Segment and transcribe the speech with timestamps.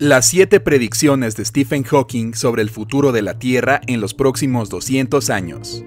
[0.00, 4.68] Las siete predicciones de Stephen Hawking sobre el futuro de la Tierra en los próximos
[4.68, 5.84] 200 años.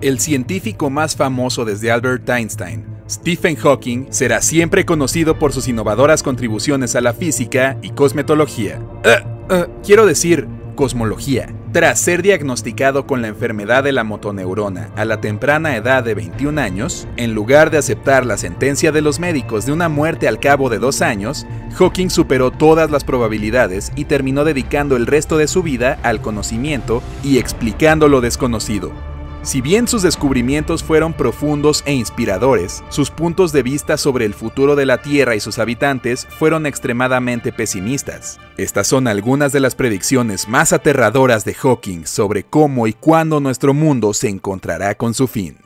[0.00, 6.22] El científico más famoso desde Albert Einstein, Stephen Hawking, será siempre conocido por sus innovadoras
[6.22, 8.78] contribuciones a la física y cosmetología.
[8.78, 10.46] Uh, uh, quiero decir,
[10.76, 11.57] cosmología.
[11.72, 16.58] Tras ser diagnosticado con la enfermedad de la motoneurona a la temprana edad de 21
[16.58, 20.70] años, en lugar de aceptar la sentencia de los médicos de una muerte al cabo
[20.70, 25.62] de dos años, Hawking superó todas las probabilidades y terminó dedicando el resto de su
[25.62, 29.07] vida al conocimiento y explicando lo desconocido.
[29.42, 34.74] Si bien sus descubrimientos fueron profundos e inspiradores, sus puntos de vista sobre el futuro
[34.74, 38.40] de la Tierra y sus habitantes fueron extremadamente pesimistas.
[38.56, 43.74] Estas son algunas de las predicciones más aterradoras de Hawking sobre cómo y cuándo nuestro
[43.74, 45.58] mundo se encontrará con su fin.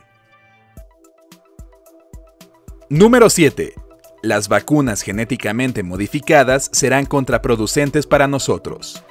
[2.89, 3.73] Número 7.
[4.21, 9.03] Las vacunas genéticamente modificadas serán contraproducentes para nosotros.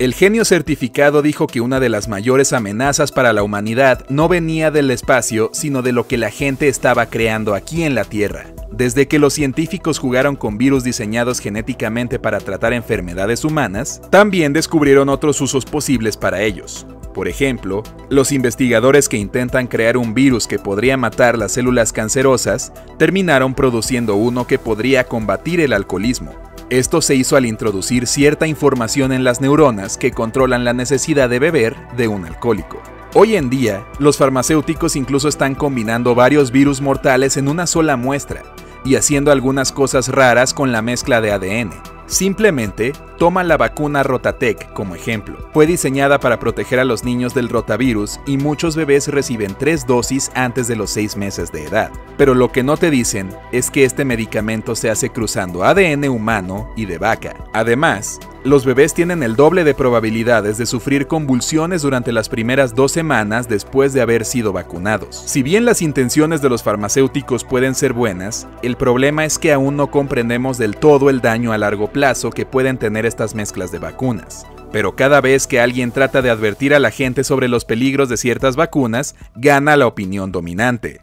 [0.00, 4.70] El genio certificado dijo que una de las mayores amenazas para la humanidad no venía
[4.70, 8.46] del espacio, sino de lo que la gente estaba creando aquí en la Tierra.
[8.72, 15.10] Desde que los científicos jugaron con virus diseñados genéticamente para tratar enfermedades humanas, también descubrieron
[15.10, 16.86] otros usos posibles para ellos.
[17.12, 22.72] Por ejemplo, los investigadores que intentan crear un virus que podría matar las células cancerosas
[22.96, 26.32] terminaron produciendo uno que podría combatir el alcoholismo.
[26.70, 31.40] Esto se hizo al introducir cierta información en las neuronas que controlan la necesidad de
[31.40, 32.80] beber de un alcohólico.
[33.12, 38.44] Hoy en día, los farmacéuticos incluso están combinando varios virus mortales en una sola muestra
[38.84, 41.99] y haciendo algunas cosas raras con la mezcla de ADN.
[42.10, 45.38] Simplemente toma la vacuna Rotatec como ejemplo.
[45.52, 50.32] Fue diseñada para proteger a los niños del rotavirus y muchos bebés reciben tres dosis
[50.34, 51.92] antes de los seis meses de edad.
[52.18, 56.72] Pero lo que no te dicen es que este medicamento se hace cruzando ADN humano
[56.76, 57.36] y de vaca.
[57.52, 62.90] Además, los bebés tienen el doble de probabilidades de sufrir convulsiones durante las primeras dos
[62.90, 65.22] semanas después de haber sido vacunados.
[65.26, 69.76] Si bien las intenciones de los farmacéuticos pueden ser buenas, el problema es que aún
[69.76, 73.78] no comprendemos del todo el daño a largo plazo que pueden tener estas mezclas de
[73.78, 74.46] vacunas.
[74.72, 78.16] Pero cada vez que alguien trata de advertir a la gente sobre los peligros de
[78.16, 81.02] ciertas vacunas, gana la opinión dominante.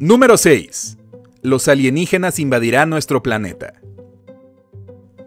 [0.00, 0.97] Número 6
[1.42, 3.74] los alienígenas invadirán nuestro planeta.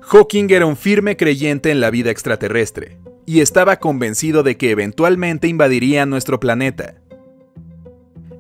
[0.02, 5.48] Hawking era un firme creyente en la vida extraterrestre, y estaba convencido de que eventualmente
[5.48, 6.96] invadirían nuestro planeta.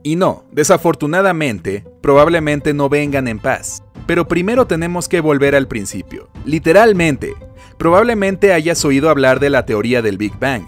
[0.04, 3.84] Y no, desafortunadamente, probablemente no vengan en paz.
[4.08, 6.30] Pero primero tenemos que volver al principio.
[6.44, 7.36] Literalmente,
[7.78, 10.66] probablemente hayas oído hablar de la teoría del Big Bang.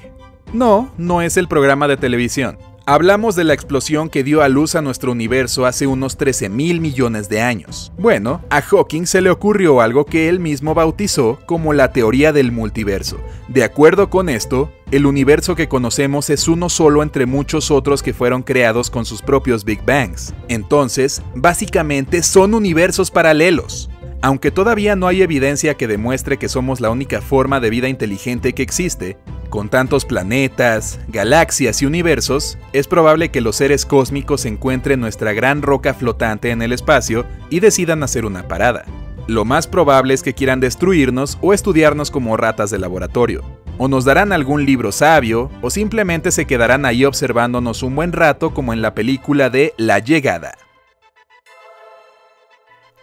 [0.54, 2.58] No, no es el programa de televisión.
[2.86, 6.82] Hablamos de la explosión que dio a luz a nuestro universo hace unos 13 mil
[6.82, 7.94] millones de años.
[7.98, 12.52] Bueno, a Hawking se le ocurrió algo que él mismo bautizó como la teoría del
[12.52, 13.22] multiverso.
[13.48, 18.14] De acuerdo con esto, el universo que conocemos es uno solo entre muchos otros que
[18.14, 20.34] fueron creados con sus propios Big Bangs.
[20.50, 23.90] Entonces, básicamente son universos paralelos.
[24.24, 28.54] Aunque todavía no hay evidencia que demuestre que somos la única forma de vida inteligente
[28.54, 29.18] que existe,
[29.50, 35.62] con tantos planetas, galaxias y universos, es probable que los seres cósmicos encuentren nuestra gran
[35.62, 38.86] roca flotante en el espacio y decidan hacer una parada.
[39.28, 43.44] Lo más probable es que quieran destruirnos o estudiarnos como ratas de laboratorio.
[43.78, 48.54] O nos darán algún libro sabio, o simplemente se quedarán ahí observándonos un buen rato
[48.54, 50.56] como en la película de La Llegada.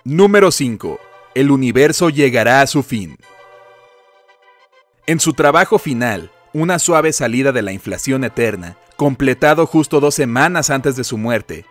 [0.03, 3.17] Número 5 el universo llegará a su fin.
[5.07, 10.69] En su trabajo final, Una suave salida de la inflación eterna, completado justo dos semanas
[10.69, 11.65] antes de su muerte,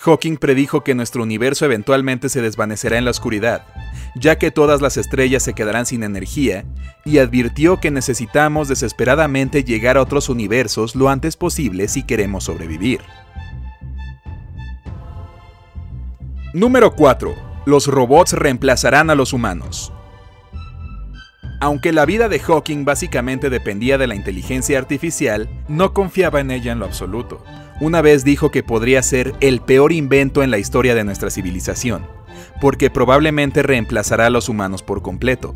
[0.00, 3.64] Hawking predijo que nuestro universo eventualmente se desvanecerá en la oscuridad,
[4.14, 6.66] ya que todas las estrellas se quedarán sin energía,
[7.06, 13.00] y advirtió que necesitamos desesperadamente llegar a otros universos lo antes posible si queremos sobrevivir.
[16.52, 19.92] Número 4 los robots reemplazarán a los humanos.
[21.60, 26.72] Aunque la vida de Hawking básicamente dependía de la inteligencia artificial, no confiaba en ella
[26.72, 27.44] en lo absoluto.
[27.80, 32.04] Una vez dijo que podría ser el peor invento en la historia de nuestra civilización,
[32.60, 35.54] porque probablemente reemplazará a los humanos por completo.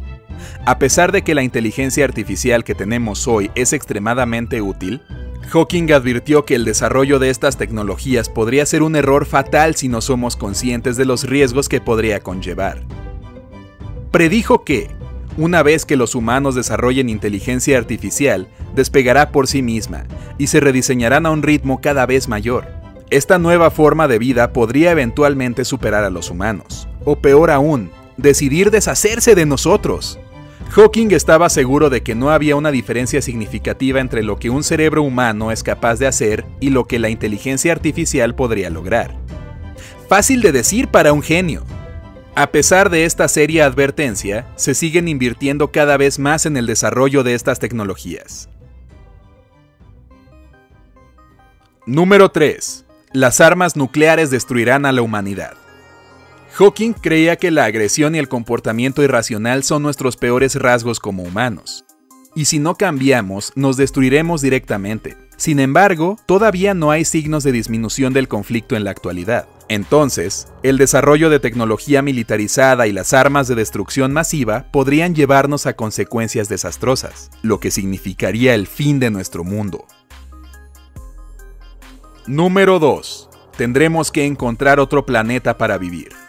[0.65, 5.03] A pesar de que la inteligencia artificial que tenemos hoy es extremadamente útil,
[5.49, 10.01] Hawking advirtió que el desarrollo de estas tecnologías podría ser un error fatal si no
[10.01, 12.83] somos conscientes de los riesgos que podría conllevar.
[14.11, 14.91] Predijo que,
[15.37, 20.05] una vez que los humanos desarrollen inteligencia artificial, despegará por sí misma
[20.39, 22.67] y se rediseñarán a un ritmo cada vez mayor.
[23.11, 28.73] Esta nueva forma de vida podría eventualmente superar a los humanos, o peor aún, decidir
[28.73, 30.19] deshacerse de nosotros.
[30.71, 35.03] Hawking estaba seguro de que no había una diferencia significativa entre lo que un cerebro
[35.03, 39.17] humano es capaz de hacer y lo que la inteligencia artificial podría lograr.
[40.09, 41.65] Fácil de decir para un genio.
[42.35, 47.23] A pesar de esta seria advertencia, se siguen invirtiendo cada vez más en el desarrollo
[47.23, 48.51] de estas tecnologías.
[51.87, 52.85] Número 3.
[53.13, 55.55] Las armas nucleares destruirán a la humanidad.
[56.59, 61.85] Hawking creía que la agresión y el comportamiento irracional son nuestros peores rasgos como humanos.
[62.35, 65.19] Y si no cambiamos, nos destruiremos directamente.
[65.37, 69.47] Sin embargo, todavía no hay signos de disminución del conflicto en la actualidad.
[69.69, 75.75] Entonces, el desarrollo de tecnología militarizada y las armas de destrucción masiva podrían llevarnos a
[75.75, 79.85] consecuencias desastrosas, lo que significaría el fin de nuestro mundo.
[82.27, 83.29] Número 2.
[83.59, 86.26] Tendremos que encontrar otro planeta para vivir.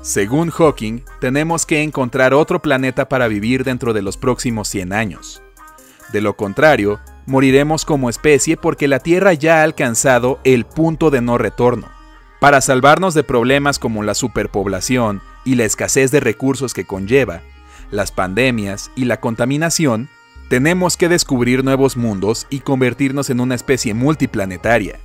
[0.00, 5.42] Según Hawking, tenemos que encontrar otro planeta para vivir dentro de los próximos 100 años.
[6.12, 11.20] De lo contrario, moriremos como especie porque la Tierra ya ha alcanzado el punto de
[11.20, 11.88] no retorno.
[12.40, 17.42] Para salvarnos de problemas como la superpoblación y la escasez de recursos que conlleva,
[17.90, 20.08] las pandemias y la contaminación,
[20.48, 25.00] tenemos que descubrir nuevos mundos y convertirnos en una especie multiplanetaria.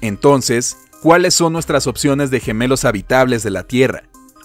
[0.00, 4.02] Entonces, ¿cuáles son nuestras opciones de gemelos habitables de la Tierra?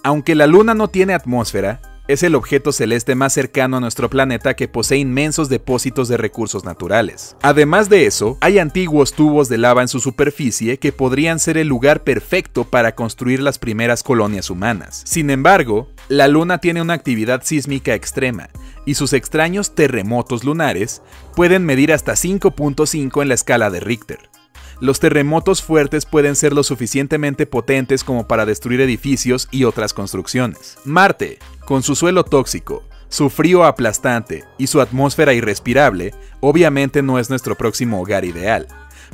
[0.10, 4.56] Aunque la Luna no tiene atmósfera, es el objeto celeste más cercano a nuestro planeta
[4.56, 7.36] que posee inmensos depósitos de recursos naturales.
[7.44, 11.68] Además de eso, hay antiguos tubos de lava en su superficie que podrían ser el
[11.68, 15.04] lugar perfecto para construir las primeras colonias humanas.
[15.06, 18.50] Sin embargo, la Luna tiene una actividad sísmica extrema,
[18.88, 21.04] y sus extraños terremotos lunares
[21.36, 24.29] pueden medir hasta 5.5 en la escala de Richter
[24.82, 30.78] los terremotos fuertes pueden ser lo suficientemente potentes como para destruir edificios y otras construcciones.
[30.86, 37.30] Marte, con su suelo tóxico, su frío aplastante y su atmósfera irrespirable, obviamente no es
[37.30, 38.68] nuestro próximo hogar ideal.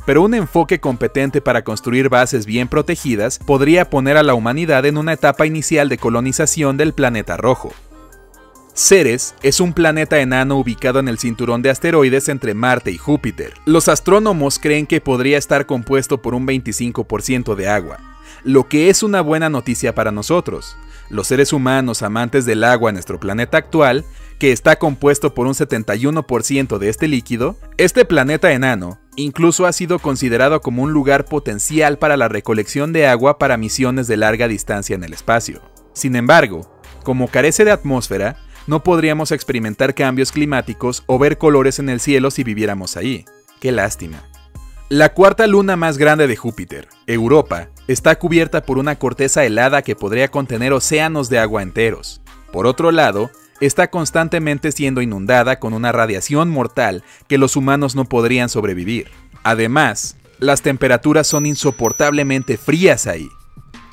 [0.06, 4.98] Pero un enfoque competente para construir bases bien protegidas podría poner a la humanidad en
[4.98, 7.74] una etapa inicial de colonización del planeta rojo.
[8.78, 13.54] Ceres es un planeta enano ubicado en el cinturón de asteroides entre Marte y Júpiter.
[13.64, 18.00] Los astrónomos creen que podría estar compuesto por un 25% de agua,
[18.44, 20.76] lo que es una buena noticia para nosotros,
[21.10, 24.04] los seres humanos amantes del agua en nuestro planeta actual,
[24.40, 30.00] que está compuesto por un 71% de este líquido, este planeta enano incluso ha sido
[30.00, 34.96] considerado como un lugar potencial para la recolección de agua para misiones de larga distancia
[34.96, 35.62] en el espacio.
[35.94, 38.36] Sin embargo, como carece de atmósfera,
[38.68, 43.26] no podríamos experimentar cambios climáticos o ver colores en el cielo si viviéramos ahí.
[43.60, 44.24] Qué lástima.
[44.90, 49.96] La cuarta luna más grande de Júpiter, Europa, está cubierta por una corteza helada que
[49.96, 52.22] podría contener océanos de agua enteros.
[52.52, 53.32] Por otro lado,
[53.62, 59.10] está constantemente siendo inundada con una radiación mortal que los humanos no podrían sobrevivir.
[59.44, 63.30] Además, las temperaturas son insoportablemente frías ahí.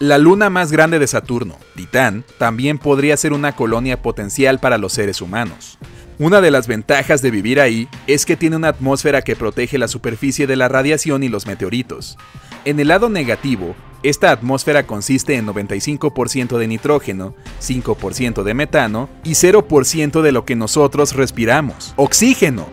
[0.02, 4.94] La luna más grande de Saturno, Titán, también podría ser una colonia potencial para los
[4.94, 5.78] seres humanos.
[6.18, 9.86] Una de las ventajas de vivir ahí es que tiene una atmósfera que protege la
[9.86, 12.18] superficie de la radiación y los meteoritos.
[12.64, 19.34] En el lado negativo, esta atmósfera consiste en 95% de nitrógeno, 5% de metano y
[19.34, 22.66] 0% de lo que nosotros respiramos, oxígeno.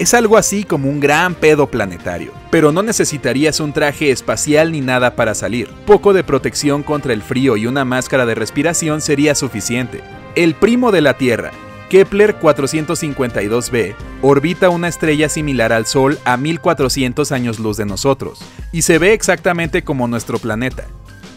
[0.00, 4.80] Es algo así como un gran pedo planetario, pero no necesitarías un traje espacial ni
[4.80, 5.68] nada para salir.
[5.86, 10.00] Poco de protección contra el frío y una máscara de respiración sería suficiente.
[10.34, 11.52] El primo de la Tierra,
[11.90, 18.40] Kepler 452b, orbita una estrella similar al Sol a 1400 años luz de nosotros,
[18.72, 20.86] y se ve exactamente como nuestro planeta.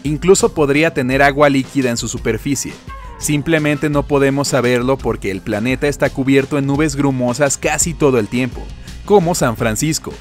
[0.02, 2.72] Incluso podría tener agua líquida en su superficie,
[3.18, 8.28] Simplemente no podemos saberlo porque el planeta está cubierto en nubes grumosas casi todo el
[8.28, 8.62] tiempo,
[9.04, 10.12] como San Francisco.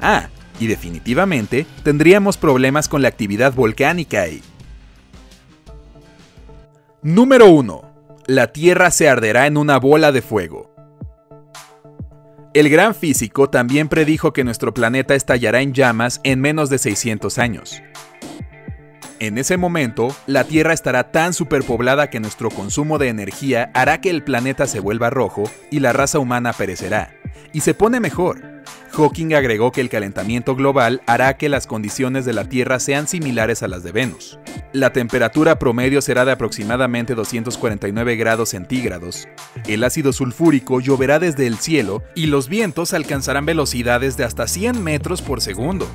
[0.00, 4.42] Ah, y definitivamente tendríamos problemas con la actividad volcánica ahí.
[7.02, 7.82] Número 1.
[8.26, 10.74] La Tierra se arderá en una bola de fuego.
[12.54, 17.38] El gran físico también predijo que nuestro planeta estallará en llamas en menos de 600
[17.38, 17.82] años.
[19.18, 24.10] En ese momento, la Tierra estará tan superpoblada que nuestro consumo de energía hará que
[24.10, 27.14] el planeta se vuelva rojo y la raza humana perecerá.
[27.54, 28.42] Y se pone mejor.
[28.92, 33.62] Hawking agregó que el calentamiento global hará que las condiciones de la Tierra sean similares
[33.62, 34.38] a las de Venus.
[34.72, 39.28] La temperatura promedio será de aproximadamente 249 grados centígrados.
[39.66, 44.82] El ácido sulfúrico lloverá desde el cielo y los vientos alcanzarán velocidades de hasta 100
[44.84, 45.88] metros por segundo.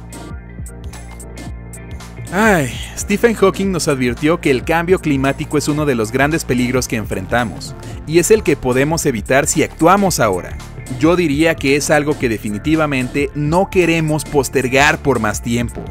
[2.33, 6.87] Ay, Stephen Hawking nos advirtió que el cambio climático es uno de los grandes peligros
[6.87, 7.75] que enfrentamos,
[8.07, 10.57] y es el que podemos evitar si actuamos ahora.
[10.97, 15.83] Yo diría que es algo que definitivamente no queremos postergar por más tiempo.